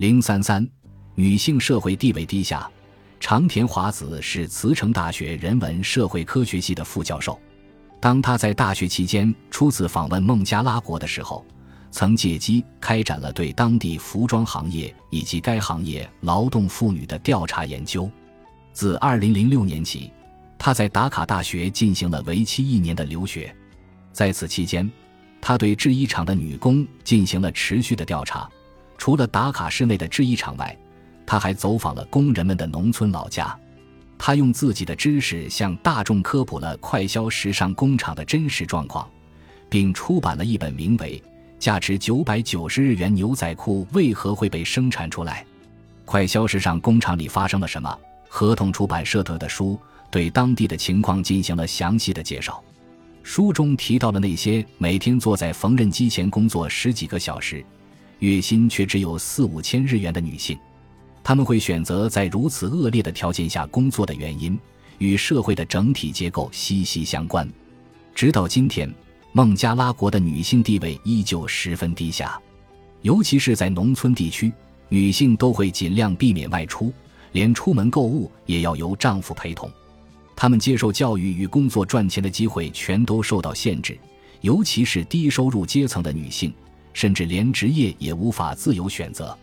[0.00, 0.66] 零三三，
[1.14, 2.66] 女性社会地位低下。
[3.20, 7.38] 长田华子是茨城大学人文社会科学系的副教授。
[8.00, 11.44] 当他在大学期间初次访问孟加拉国的时候，
[11.90, 18.10] 曾借机开展了对当地服装行业以及该行业劳动妇女的调查研究。
[18.72, 20.10] 自2006年起，
[20.58, 23.54] 他在达卡大学进行了为期一年的留学。
[24.14, 24.90] 在此期间，
[25.42, 28.48] 他对制衣厂的女工进行了持续的调查。
[29.00, 30.76] 除了打卡室内的制衣厂外，
[31.24, 33.58] 他还走访了工人们的农村老家。
[34.18, 39.08] 他用自己的知识向大众科普了快消时尚工厂的真实状况，
[39.70, 41.18] 并出版了一本名为
[41.58, 45.46] 《价值九百九十日元牛仔裤为何会被生产出来？
[46.04, 47.88] 快消时尚工厂里发生了什么》。
[48.28, 52.62] 合同出版社的书对当地的情况进行了详细的介绍。
[53.22, 57.64] 书中提到了那些每天坐在缝纫机前工作十几个小时，
[58.20, 60.58] 月薪却只有四五千日元的女性。
[61.22, 64.58] 他们会选择在如此恶劣的条件下工作的原因，
[64.98, 67.46] 与社会的整体结构息息相关。
[68.14, 68.92] 直到今天，
[69.32, 72.40] 孟加拉国的女性地位依旧十分低下，
[73.02, 74.52] 尤其是在农村地区，
[74.88, 76.92] 女性都会尽量避免外出，
[77.32, 79.70] 连出门购物也要由丈夫陪同。
[80.34, 83.96] 她们接受教育与工作赚钱的机会全都受到限制，
[84.40, 86.52] 尤其是低收入阶层的女性，
[86.92, 89.36] 甚至连职业也无法自由选择。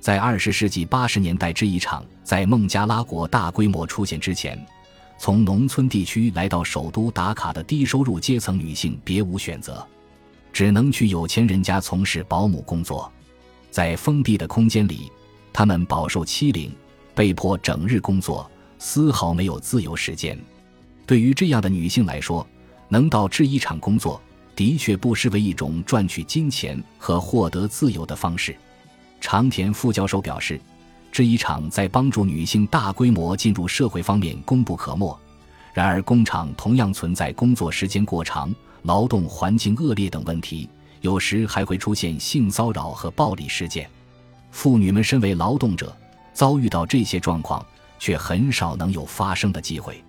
[0.00, 4.58] 在二十世纪八十年代制衣厂在孟加拉国大规模出现之前，
[5.18, 9.86] 从农村地区来到首都打卡的低收入阶层女性别无选择，
[10.52, 13.10] 只能去有钱人家从事保姆工作。
[13.70, 15.10] 在封闭的空间里，
[15.52, 16.74] 她们饱受欺凌，
[17.14, 20.36] 被迫整日工作，丝毫没有自由时间。
[21.06, 22.44] 对于这样的女性来说，
[22.88, 24.20] 能到制衣厂工作，
[24.54, 28.56] 的确不失为一种赚取金钱和获得自由的方式。
[29.20, 30.60] 长田副教授表示，
[31.10, 35.18] 制衣厂在帮助女性大规模进入社会方面功不可没。
[35.72, 40.68] 然而，工厂同样存在工作时间过长、劳动环境恶劣等问题，
[41.00, 43.88] 有时还会出现性骚扰和暴力事件。
[44.50, 45.96] 妇女们身为劳动者，
[46.34, 47.64] 遭遇到这些状况，
[47.98, 50.02] 却很少能有发声的机会。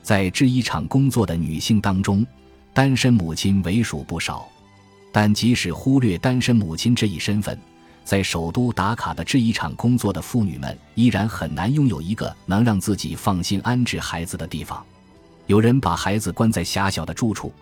[0.00, 2.26] 在制衣厂工作的女性当中，
[2.72, 4.48] 单身母亲为数不少。
[5.10, 7.58] 但即使忽略单身母亲这一身份，
[8.02, 14.82] 在首都打卡的制衣厂工作的妇女们，依然很难拥有一个能让自己放心安置孩子的地方。
[15.46, 17.52] 有人把孩子关在狭小的住处，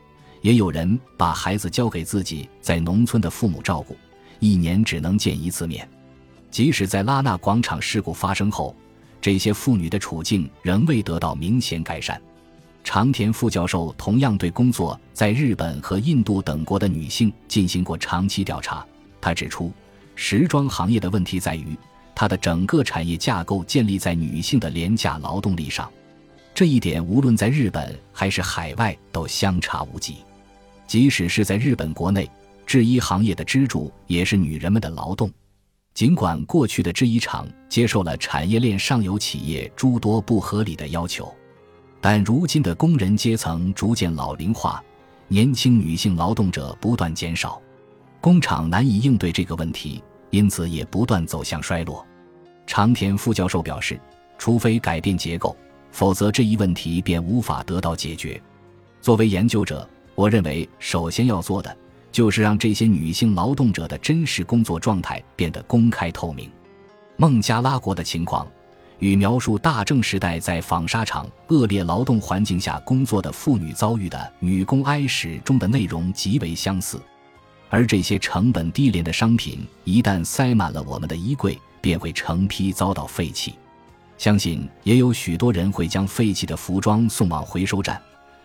[0.43, 3.97] 也有人把孩子交给自己在农村的父母照顾，
[4.38, 5.88] 一年只能见一次面。
[6.53, 8.77] 即使在拉纳广场事故发生后，
[9.21, 12.21] 这些妇女的处境仍未得到明显改善。
[12.82, 18.84] 长田副教授同样对工作在日本和印度等国的女性进行过长期调查，
[19.20, 19.72] 他指出。
[20.22, 21.74] 时装行业的问题在于，
[22.14, 25.91] 它的整个产业架构建立在女性的廉价劳动力上，
[26.52, 30.16] 这一点无论在日本还是海外都相差无几。
[30.86, 32.28] 即使是在日本国内，
[32.66, 35.30] 制衣行业的支柱也是女人们的劳动。
[35.94, 41.34] 尽管过去的制衣厂接受了产业链上游企业诸多不合理的要求，
[42.00, 44.82] 但如今的工人阶层逐渐老龄化，
[45.28, 47.60] 年轻女性劳动者不断减少，
[48.20, 50.02] 工厂难以应对这个问题。
[50.30, 52.06] 因此也不断走向衰落。
[52.64, 54.00] 长田副教授表示，
[54.38, 55.56] 除非改变结构，
[55.90, 58.40] 否则这一问题便无法得到解决。
[59.00, 59.84] 作为研究者，
[60.14, 61.76] 我认为首先要做的
[62.12, 66.48] 就是让这些女性劳动者的真实工作状态变得公开透明。
[67.16, 68.46] 孟加拉国的情况
[69.00, 77.00] 与描述大正时代在纺纱厂恶劣劳动环境下工作的妇女遭遇的《女工哀史》中的内容极为相似。
[77.68, 83.54] 而这些成本低廉的商品一旦塞满了我们的衣柜，便会成批遭到废弃。
[84.18, 88.00] 相信也有许多人会将废弃的服装送往回收站，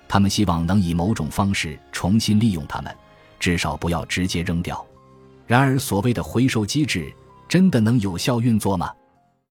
[0.07, 2.95] 他们希望能以某种方式重新利用它们，
[3.39, 4.85] 至少不要直接扔掉。
[5.45, 7.13] 然而，所谓的回收机制
[7.49, 8.89] 真的能有效运作吗？